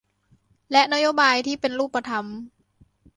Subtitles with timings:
[0.71, 2.25] และนโยบายที่เป็นรูปธรรม